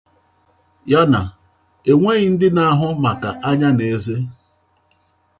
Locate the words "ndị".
2.33-2.47